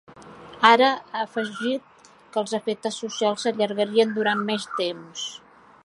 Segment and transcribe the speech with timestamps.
[0.69, 5.29] Ara, ha afegit que els efectes socials s’allargarien durant més temps.